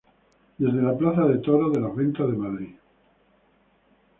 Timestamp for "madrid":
2.35-2.73